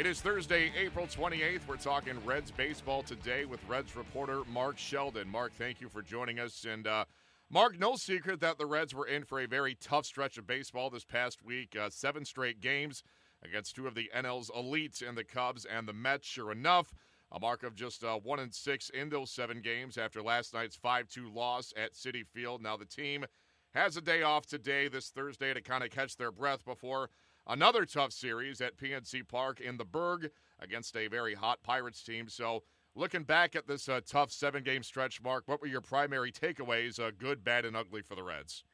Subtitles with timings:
[0.00, 1.60] It is Thursday, April 28th.
[1.68, 5.28] We're talking Reds baseball today with Reds reporter Mark Sheldon.
[5.28, 6.64] Mark, thank you for joining us.
[6.64, 7.04] And uh,
[7.50, 10.88] Mark, no secret that the Reds were in for a very tough stretch of baseball
[10.88, 11.76] this past week.
[11.78, 13.02] Uh, seven straight games
[13.44, 16.26] against two of the NL's elites in the Cubs and the Mets.
[16.26, 16.94] Sure enough,
[17.30, 20.78] a mark of just uh, one and six in those seven games after last night's
[20.78, 22.62] 5-2 loss at Citi Field.
[22.62, 23.26] Now the team
[23.74, 27.10] has a day off today, this Thursday, to kind of catch their breath before
[27.50, 32.28] another tough series at PNC Park in the Burgh against a very hot Pirates team.
[32.28, 32.62] So,
[32.94, 37.10] looking back at this uh, tough seven-game stretch, Mark, what were your primary takeaways, uh,
[37.16, 38.64] good, bad, and ugly for the Reds?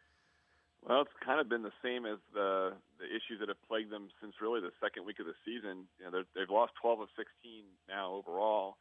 [0.87, 4.09] Well, it's kind of been the same as the the issues that have plagued them
[4.23, 5.89] since really the second week of the season.
[5.99, 8.79] You know, they've lost 12 of 16 now overall,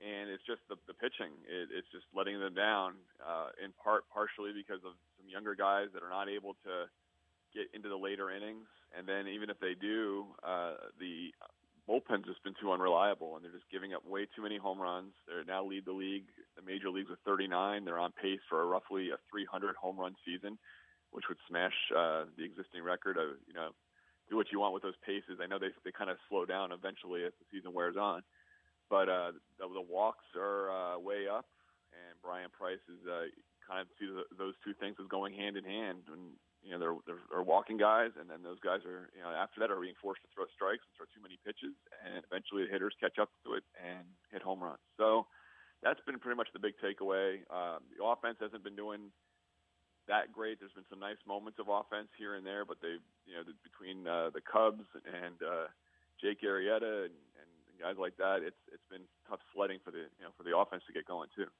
[0.00, 1.36] and it's just the, the pitching.
[1.44, 5.92] It, it's just letting them down, uh, in part partially because of some younger guys
[5.92, 6.88] that are not able to
[7.52, 8.64] get into the later innings,
[8.96, 11.32] and then even if they do, uh, the
[11.88, 15.12] bullpen's just been too unreliable, and they're just giving up way too many home runs.
[15.26, 16.26] They now lead the league,
[16.56, 17.84] the major leagues with 39.
[17.84, 20.58] They're on pace for a roughly a 300 home run season
[21.12, 23.70] which would smash uh, the existing record of you know
[24.28, 25.38] do what you want with those paces.
[25.40, 28.24] I know they they kind of slow down eventually as the season wears on,
[28.90, 31.46] but uh, the, the walks are uh, way up,
[31.92, 33.28] and Bryan Price is uh,
[33.60, 36.08] kind of see those two things as going hand in hand.
[36.08, 39.30] And you know they're, they're they're walking guys, and then those guys are you know
[39.30, 41.74] after that are being forced to throw strikes and throw too many pitches,
[42.06, 44.82] and eventually the hitters catch up to it and hit home runs.
[44.96, 45.26] So
[45.82, 47.42] that's been pretty much the big takeaway.
[47.50, 49.10] Um, the offense hasn't been doing
[50.06, 50.58] that great.
[50.58, 54.06] There's been some nice moments of offense here and there, but they, you know, between
[54.06, 55.66] uh, the Cubs and uh,
[56.22, 60.22] Jake Arrieta and, and guys like that, it's it's been tough sledding for the you
[60.22, 61.50] know for the offense to get going too.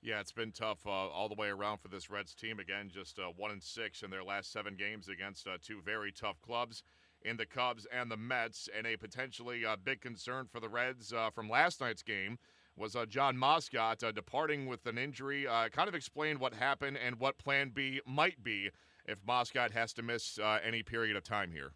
[0.00, 2.60] Yeah, it's been tough uh, all the way around for this Reds team.
[2.60, 6.12] Again, just uh, one and six in their last seven games against uh, two very
[6.12, 6.84] tough clubs
[7.22, 11.12] in the Cubs and the Mets, and a potentially uh, big concern for the Reds
[11.12, 12.38] uh, from last night's game
[12.76, 15.46] was uh, Jon Moscot uh, departing with an injury.
[15.72, 18.70] Kind of explain what happened and what Plan B might be
[19.04, 21.72] if Moscot has to miss any period of time here.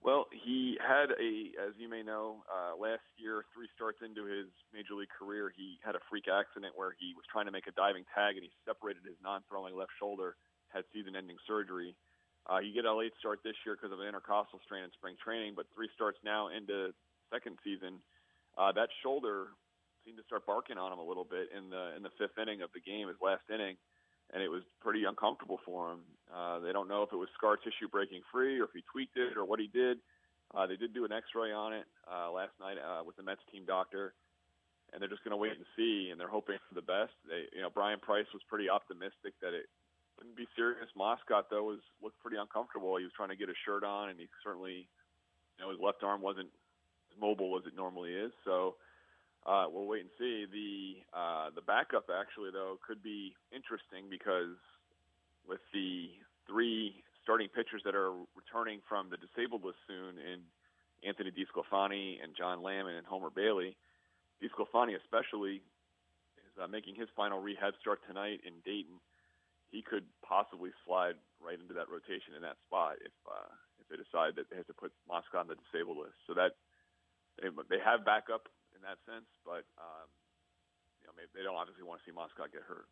[0.00, 4.48] Well, he had a, as you may know, uh, last year, three starts into his
[4.72, 7.76] major league career, he had a freak accident where he was trying to make a
[7.76, 10.40] diving tag and he separated his non-throwing left shoulder,
[10.72, 11.92] had season-ending surgery.
[12.48, 15.20] Uh, he get a late start this year because of an intercostal strain in spring
[15.20, 16.96] training, but three starts now into
[17.28, 18.00] second season.
[18.56, 19.52] Uh, that shoulder
[20.04, 22.64] seemed to start barking on him a little bit in the in the fifth inning
[22.64, 23.76] of the game, his last inning,
[24.32, 26.00] and it was pretty uncomfortable for him.
[26.30, 29.16] Uh, they don't know if it was scar tissue breaking free or if he tweaked
[29.16, 29.98] it or what he did.
[30.54, 33.42] Uh, they did do an X-ray on it uh, last night uh, with the Mets
[33.52, 34.14] team doctor,
[34.92, 37.14] and they're just going to wait and see, and they're hoping for the best.
[37.28, 39.70] They, you know, Bryan Price was pretty optimistic that it
[40.18, 40.90] wouldn't be serious.
[40.98, 42.98] Moscot though was looked pretty uncomfortable.
[42.98, 44.90] He was trying to get a shirt on, and he certainly,
[45.54, 46.50] you know, his left arm wasn't
[47.10, 48.32] as mobile as it normally is.
[48.44, 48.74] So
[49.46, 50.44] uh, we'll wait and see.
[50.44, 54.56] The uh, the backup actually though could be interesting because
[55.48, 56.10] with the
[56.46, 60.44] three starting pitchers that are returning from the disabled list soon in
[61.06, 63.76] Anthony DeSclafani and John Lamb and Homer Bailey,
[64.44, 65.64] DeSclafani especially
[66.44, 69.00] is uh, making his final rehab start tonight in Dayton.
[69.72, 73.96] He could possibly slide right into that rotation in that spot if uh, if they
[73.96, 76.20] decide that they have to put Moscot on the disabled list.
[76.26, 76.60] So that
[77.40, 78.50] they, they have backup
[78.80, 79.28] in that sense.
[79.44, 80.08] But um,
[81.00, 82.88] you know, they don't obviously want to see Moscot get hurt.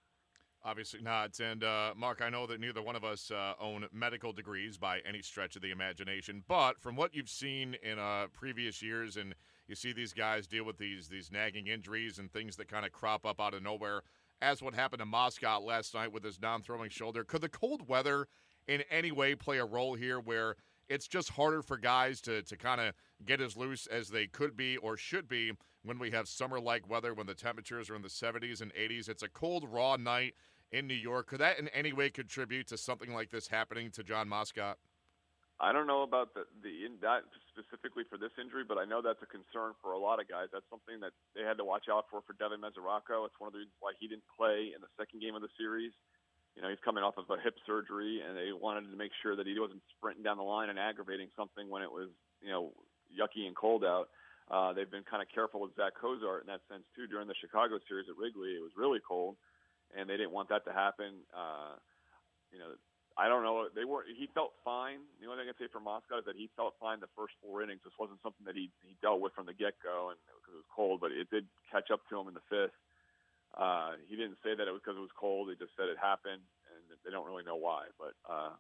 [0.65, 1.39] Obviously not.
[1.39, 4.99] And uh, Mark, I know that neither one of us uh, own medical degrees by
[5.09, 9.37] any stretch of the imagination, but from what you've seen in uh, previous years, and
[9.69, 12.93] you see these guys deal with these these nagging injuries and things that kind of
[12.93, 14.03] crop up out of nowhere,
[14.43, 17.23] as what happened to Moscot last night with his non-throwing shoulder.
[17.23, 18.27] Could the cold weather
[18.67, 20.57] in any way play a role here, where
[20.89, 22.95] it's just harder for guys to to kind of
[23.25, 25.53] get as loose as they could be or should be
[25.85, 29.09] when we have summer like weather, when the temperatures are in the 70s and 80s.
[29.09, 30.35] It's a cold, raw night
[30.73, 31.29] in New York.
[31.29, 34.75] Could that in any way contribute to something like this happening to Jon Moscot?
[35.61, 36.87] I don't know about the the
[37.51, 40.47] specifically for this injury, but I know that's a concern for a lot of guys.
[40.55, 43.27] That's something that they had to watch out for for Devin Mesoraco.
[43.27, 45.51] It's one of the reasons why he didn't play in the second game of the
[45.59, 45.91] series.
[46.59, 49.39] You know, he's coming off of a hip surgery, and they wanted to make sure
[49.39, 52.11] that he wasn't sprinting down the line and aggravating something when it was
[52.43, 52.75] you know
[53.15, 54.11] yucky and cold out.
[54.51, 57.07] Uh, they've been kind of careful with Zach Cozart in that sense too.
[57.07, 59.39] During the Chicago series at Wrigley, it was really cold,
[59.95, 61.23] and they didn't want that to happen.
[61.31, 61.79] Uh,
[62.51, 62.75] you know,
[63.15, 63.71] I don't know.
[63.71, 64.03] They were.
[64.11, 65.07] He felt fine.
[65.23, 67.39] The only thing I can say for Moscot is that he felt fine the first
[67.39, 67.87] four innings.
[67.87, 70.63] This wasn't something that he he dealt with from the get go, and because it
[70.67, 72.75] was cold, but it did catch up to him in the fifth.
[74.19, 75.49] Didn't say that it was because it was cold.
[75.49, 77.87] They just said it happened, and they don't really know why.
[77.99, 78.51] But uh,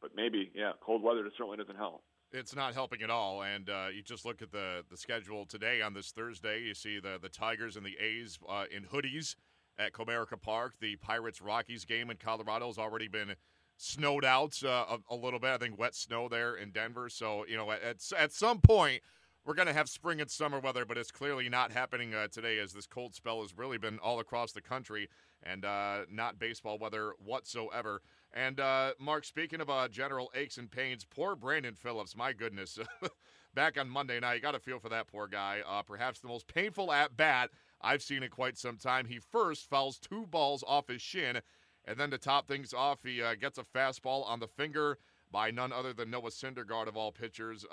[0.00, 2.02] but maybe yeah, cold weather certainly doesn't help.
[2.32, 5.82] It's not helping at all, and uh, you just look at the the schedule today
[5.82, 6.62] on this Thursday.
[6.62, 9.36] You see the the Tigers and the A's uh, in hoodies
[9.78, 10.74] at Comerica Park.
[10.80, 13.34] The Pirates Rockies game in Colorado has already been
[13.76, 15.50] snowed out uh, a, a, little bit.
[15.50, 17.10] I think wet snow there in Denver.
[17.10, 19.02] So you know, at at some point
[19.44, 22.58] we're going to have spring and summer weather, but it's clearly not happening uh, today
[22.58, 25.08] as this cold spell has really been all across the country
[25.42, 28.02] and uh, not baseball weather whatsoever.
[28.32, 32.16] And uh, Mark, speaking of uh, general aches and pains, poor Brandon Phillips.
[32.16, 32.78] My goodness.
[33.54, 35.60] Back on Monday night, you got to feel for that poor guy.
[35.68, 37.50] Uh, perhaps the most painful at bat
[37.82, 39.06] I've seen in quite some time.
[39.06, 41.42] He first fouls two balls off his shin
[41.84, 44.98] and then to top things off, he uh, gets a fastball on the finger
[45.30, 47.64] by none other than Noah Syndergaard of all pitchers.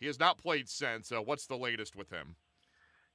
[0.00, 1.12] He has not played since.
[1.12, 2.36] Uh, what's the latest with him?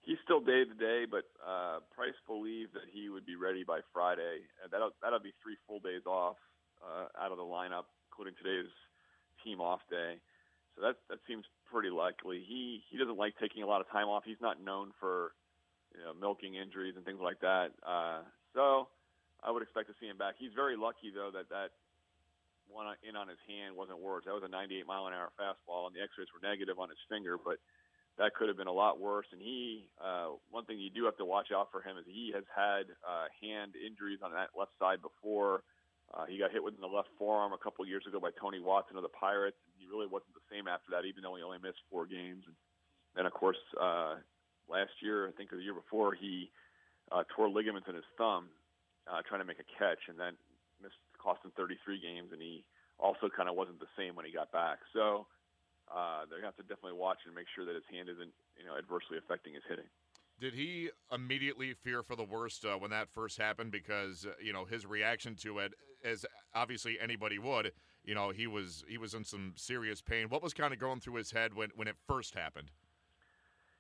[0.06, 3.82] He's still day to day, but uh, Price believed that he would be ready by
[3.92, 4.46] Friday.
[4.62, 6.38] And that'll that'll be three full days off
[6.78, 8.70] uh, out of the lineup, including today's
[9.44, 10.22] team off day.
[10.76, 12.46] So that that seems pretty likely.
[12.46, 14.22] He he doesn't like taking a lot of time off.
[14.24, 15.34] He's not known for
[15.98, 17.74] you know milking injuries and things like that.
[17.82, 18.22] Uh,
[18.54, 18.94] so
[19.42, 20.36] I would expect to see him back.
[20.38, 21.74] He's very lucky though that that
[22.68, 24.26] one in on his hand wasn't worse.
[24.26, 27.00] That was a 98 mile an hour fastball, and the X-rays were negative on his
[27.10, 27.58] finger, but
[28.18, 29.28] that could have been a lot worse.
[29.32, 32.32] And he, uh, one thing you do have to watch out for him is he
[32.34, 35.64] has had uh, hand injuries on that left side before.
[36.14, 38.96] Uh, he got hit within the left forearm a couple years ago by Tony Watson
[38.96, 39.58] of the Pirates.
[39.68, 42.48] And he really wasn't the same after that, even though he only missed four games.
[42.48, 42.56] And
[43.16, 44.16] then, of course, uh,
[44.70, 46.52] last year, I think or the year before, he
[47.12, 48.48] uh, tore ligaments in his thumb
[49.12, 50.34] uh, trying to make a catch, and then
[50.82, 52.64] missed cost him 33 games, and he
[53.02, 54.78] also kind of wasn't the same when he got back.
[54.94, 55.26] So
[55.90, 58.78] uh, they have to definitely watch and make sure that his hand isn't you know
[58.78, 59.90] adversely affecting his hitting.
[60.38, 63.72] Did he immediately fear for the worst uh, when that first happened?
[63.72, 65.74] Because uh, you know his reaction to it,
[66.04, 67.74] as obviously anybody would,
[68.04, 70.30] you know he was he was in some serious pain.
[70.30, 72.70] What was kind of going through his head when when it first happened?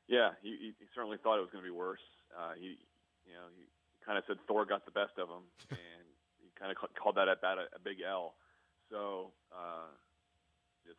[0.07, 2.03] Yeah, he, he certainly thought it was going to be worse.
[2.29, 2.77] Uh, he,
[3.25, 3.65] you know, he
[4.05, 6.04] kind of said Thor got the best of him, and
[6.59, 8.35] kind of called that at bat a, a big L.
[8.89, 9.91] So uh,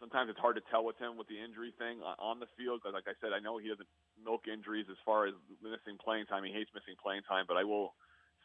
[0.00, 2.81] sometimes it's hard to tell with him with the injury thing on the field.
[2.82, 3.88] Because, like I said, I know he doesn't
[4.19, 6.43] milk injuries as far as missing playing time.
[6.43, 7.94] He hates missing playing time, but I will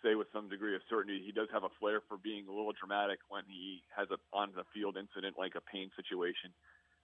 [0.02, 2.74] say with some degree of certainty he does have a flair for being a little
[2.74, 6.50] dramatic when he has a on the field incident like a pain situation.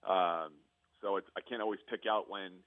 [0.01, 0.57] Um,
[1.01, 2.65] so it's, I can't always pick out when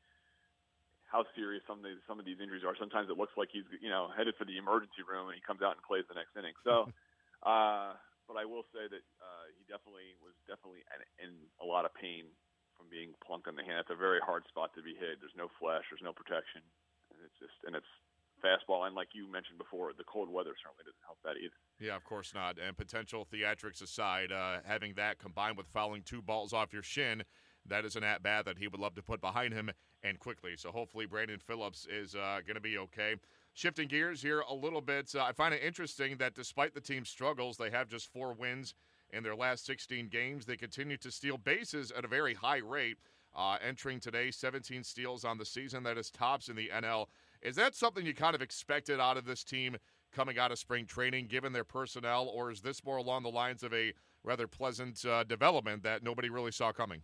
[1.11, 2.79] how serious some of these some of these injuries are.
[2.79, 5.63] Sometimes it looks like he's you know headed for the emergency room and he comes
[5.63, 6.55] out and plays the next inning.
[6.63, 6.87] So,
[7.43, 7.99] uh,
[8.31, 10.81] but I will say that uh, he definitely was definitely
[11.21, 12.25] in, in a lot of pain
[12.73, 13.85] from being plunked on the hand.
[13.85, 15.21] It's a very hard spot to be hit.
[15.21, 15.85] There's no flesh.
[15.93, 16.65] There's no protection.
[17.13, 17.93] And it's just and it's
[18.41, 18.89] fastball.
[18.89, 21.61] And like you mentioned before, the cold weather certainly doesn't help that either.
[21.77, 22.57] Yeah, of course not.
[22.57, 27.29] And potential theatrics aside, uh, having that combined with fouling two balls off your shin
[27.67, 29.71] that is an at bat that he would love to put behind him
[30.03, 30.53] and quickly.
[30.57, 33.17] So hopefully Brandon Phillips is uh, going to be okay.
[33.53, 37.09] Shifting gears here a little bit, uh, I find it interesting that despite the team's
[37.09, 38.75] struggles, they have just four wins
[39.13, 40.47] in their last 16 games.
[40.47, 42.99] They continue to steal bases at a very high rate.
[43.37, 45.85] Uh, entering today, 17 steals on the season.
[45.85, 47.07] That is tops in the NL.
[47.43, 49.77] Is that something you kind of expected out of this team
[50.13, 53.63] coming out of spring training, given their personnel, or is this more along the lines
[53.63, 53.93] of a
[54.25, 57.03] rather pleasant uh, development that nobody really saw coming?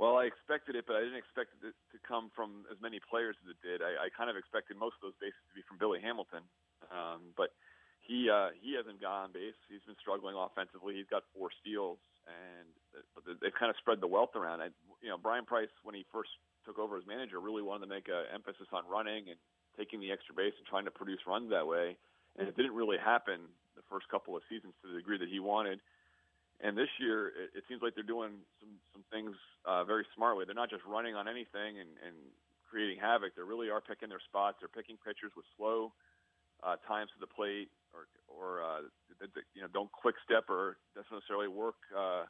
[0.00, 3.36] Well, I expected it, but I didn't expect it to come from as many players
[3.44, 3.84] as it did.
[3.84, 6.40] I, I kind of expected most of those bases to be from Billy Hamilton,
[6.88, 7.52] um, but
[8.00, 9.60] he uh, he hasn't got on base.
[9.68, 10.96] He's been struggling offensively.
[10.96, 12.72] He's got four steals, and
[13.12, 14.64] but they've kind of spread the wealth around.
[14.64, 14.72] I,
[15.04, 16.32] you know, Bryan Price, when he first
[16.64, 19.36] took over as manager, really wanted to make an emphasis on running and
[19.76, 22.00] taking the extra base and trying to produce runs that way.
[22.40, 25.44] And it didn't really happen the first couple of seasons to the degree that he
[25.44, 25.84] wanted.
[26.60, 29.32] And this year, it, it seems like they're doing some some things
[29.64, 30.44] uh, very smartly.
[30.44, 32.16] They're not just running on anything and, and
[32.68, 33.34] creating havoc.
[33.34, 34.60] They really are picking their spots.
[34.60, 35.92] They're picking pitchers with slow
[36.60, 38.80] uh, times to the plate, or or uh,
[39.20, 42.28] that, you know don't quick step or doesn't necessarily work uh,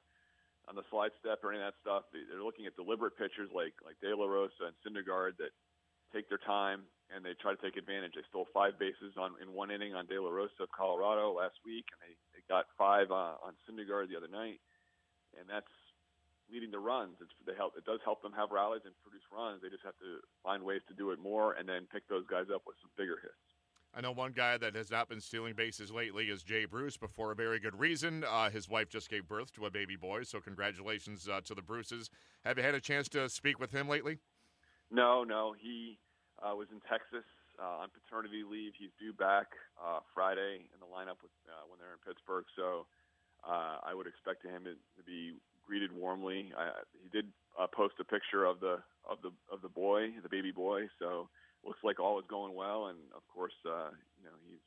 [0.70, 2.06] on the slide step or any of that stuff.
[2.14, 5.50] They're looking at deliberate pitchers like like De La Rosa and Syndergaard that
[6.14, 8.14] take their time and they try to take advantage.
[8.14, 11.58] They stole five bases on in one inning on De La Rosa of Colorado last
[11.66, 12.14] week, and they
[12.50, 14.58] got five uh, on Syndergaard the other night,
[15.38, 15.70] and that's
[16.50, 17.14] leading to runs.
[17.22, 17.78] It's, they help.
[17.78, 19.62] It does help them have rallies and produce runs.
[19.62, 22.50] They just have to find ways to do it more, and then pick those guys
[22.52, 23.38] up with some bigger hits.
[23.94, 27.10] I know one guy that has not been stealing bases lately is Jay Bruce, but
[27.10, 28.24] for a very good reason.
[28.28, 31.62] Uh, his wife just gave birth to a baby boy, so congratulations uh, to the
[31.62, 32.10] Bruces.
[32.44, 34.18] Have you had a chance to speak with him lately?
[34.92, 35.54] No, no.
[35.58, 35.98] He
[36.40, 37.26] uh, was in Texas
[37.60, 38.72] uh, on paternity leave.
[38.74, 42.48] He's due back uh, Friday in the lineup with, uh, when they're in Pittsburgh.
[42.56, 42.88] So
[43.44, 44.74] uh, I would expect him to,
[45.04, 45.36] be
[45.66, 46.52] greeted warmly.
[46.56, 47.28] I, he did
[47.60, 50.88] uh, post a picture of the of the of the boy, the baby boy.
[50.98, 51.28] So
[51.64, 52.88] looks like all is going well.
[52.88, 54.64] And of course, uh, you know he's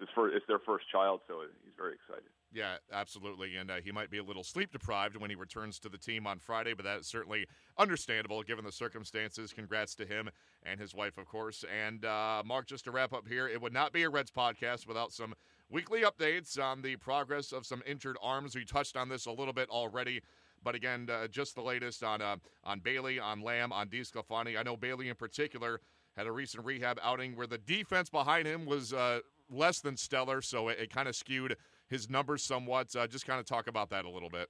[0.00, 2.30] his first, it's their first child, so he's very excited.
[2.54, 3.56] Yeah, absolutely.
[3.56, 6.24] And uh, he might be a little sleep deprived when he returns to the team
[6.24, 7.46] on Friday, but that's certainly
[7.76, 9.52] understandable given the circumstances.
[9.52, 10.30] Congrats to him
[10.62, 11.64] and his wife, of course.
[11.84, 14.86] And uh, Mark, just to wrap up here, it would not be a Reds podcast
[14.86, 15.34] without some
[15.68, 18.54] weekly updates on the progress of some injured arms.
[18.54, 20.22] We touched on this a little bit already.
[20.62, 24.58] But again, uh, just the latest on uh, on Bailey, on Lamb, on DeSclafani.
[24.58, 25.80] I know Bailey in particular
[26.16, 29.18] had a recent rehab outing where the defense behind him was uh,
[29.50, 31.56] less than stellar, so it, it kind of skewed
[31.88, 32.94] his numbers somewhat.
[32.94, 34.48] Uh, just kind of talk about that a little bit.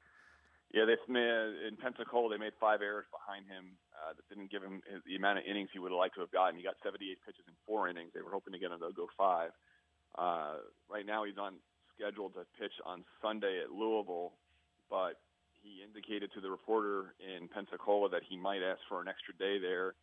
[0.72, 4.62] Yeah, they made, in Pensacola they made five errors behind him uh, that didn't give
[4.62, 6.58] him his, the amount of innings he would have liked to have gotten.
[6.58, 8.10] He got 78 pitches in four innings.
[8.10, 9.54] They were hoping to get him to go five.
[10.18, 11.62] Uh, right now he's on
[11.94, 14.34] schedule to pitch on Sunday at Louisville,
[14.90, 15.22] but
[15.62, 19.62] he indicated to the reporter in Pensacola that he might ask for an extra day
[19.62, 19.94] there.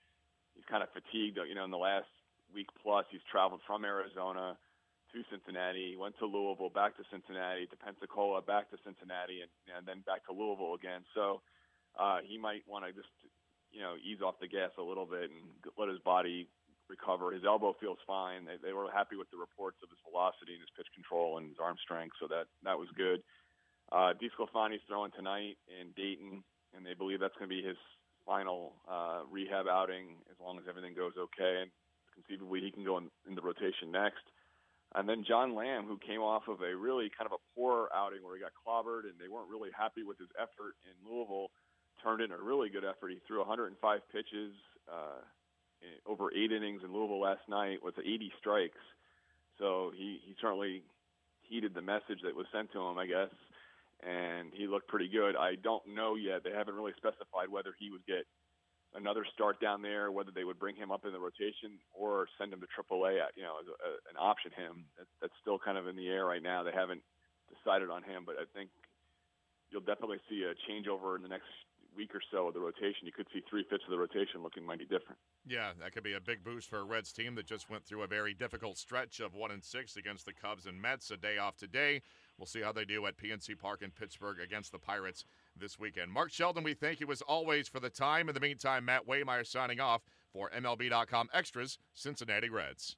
[0.55, 1.35] He's kind of fatigued.
[1.35, 2.07] You know, in the last
[2.55, 4.55] week plus, he's traveled from Arizona
[5.13, 9.83] to Cincinnati, went to Louisville, back to Cincinnati, to Pensacola, back to Cincinnati, and, and
[9.87, 11.03] then back to Louisville again.
[11.13, 11.41] So
[11.99, 13.11] uh, he might want to just,
[13.71, 15.43] you know, ease off the gas a little bit and
[15.77, 16.47] let his body
[16.89, 17.31] recover.
[17.31, 18.43] His elbow feels fine.
[18.43, 21.47] They, they were happy with the reports of his velocity and his pitch control and
[21.47, 23.23] his arm strength, so that that was good.
[23.91, 26.43] Uh, DeSclafani's throwing tonight in Dayton,
[26.75, 27.79] and they believe that's going to be his
[28.25, 31.63] final uh, rehab outing as long as everything goes okay.
[31.63, 31.71] And
[32.15, 34.23] conceivably, he can go in, in the rotation next.
[34.95, 38.23] And then John Lamb, who came off of a really kind of a poor outing
[38.23, 41.47] where he got clobbered and they weren't really happy with his effort in Louisville,
[42.03, 43.11] turned in a really good effort.
[43.11, 43.79] He threw 105
[44.11, 44.51] pitches
[44.91, 45.23] uh,
[46.05, 48.83] over eight innings in Louisville last night with 80 strikes.
[49.59, 50.83] So he, he certainly
[51.41, 53.31] heeded the message that was sent to him, I guess,
[54.03, 55.35] and he looked pretty good.
[55.37, 56.43] I don't know yet.
[56.43, 58.25] They haven't really specified whether he would get–
[58.95, 62.53] another start down there, whether they would bring him up in the rotation or send
[62.53, 64.85] him to AAA, uh, you know, as a, an option him.
[64.97, 66.63] That, that's still kind of in the air right now.
[66.63, 67.01] They haven't
[67.47, 68.69] decided on him, but I think
[69.69, 71.47] you'll definitely see a changeover in the next
[71.95, 73.03] week or so of the rotation.
[73.03, 75.19] You could see three fifths of the rotation looking mighty different.
[75.45, 78.03] Yeah, that could be a big boost for a Reds team that just went through
[78.03, 81.11] a very difficult stretch of one and six against the Cubs and Mets.
[81.11, 82.01] A day off today.
[82.37, 85.25] We'll see how they do at PNC Park in Pittsburgh against the Pirates
[85.61, 86.11] this weekend.
[86.11, 88.27] Mark Sheldon, we thank you as always for the time.
[88.27, 90.01] In the meantime, Matt Waymeyer signing off
[90.33, 92.97] for MLB.com Extras, Cincinnati Reds.